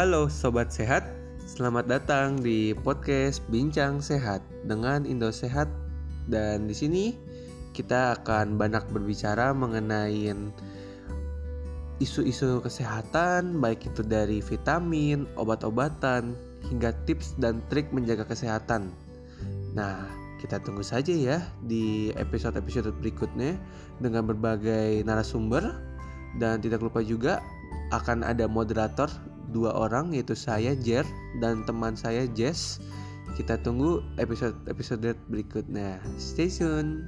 [0.00, 1.04] Halo sobat sehat,
[1.44, 5.68] selamat datang di podcast Bincang Sehat dengan Indo Sehat.
[6.24, 7.12] Dan di sini
[7.76, 10.32] kita akan banyak berbicara mengenai
[12.00, 16.32] isu-isu kesehatan baik itu dari vitamin, obat-obatan
[16.72, 18.96] hingga tips dan trik menjaga kesehatan.
[19.76, 20.08] Nah,
[20.40, 23.52] kita tunggu saja ya di episode-episode berikutnya
[24.00, 25.76] dengan berbagai narasumber.
[26.40, 27.44] Dan tidak lupa juga
[27.92, 29.12] akan ada moderator
[29.50, 31.04] dua orang yaitu saya Jer
[31.42, 32.80] dan teman saya Jess.
[33.38, 36.02] Kita tunggu episode-episode berikutnya.
[36.18, 37.06] Stay tune.